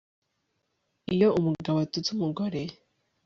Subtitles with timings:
[1.13, 2.61] Iyo umugabo atutse umugore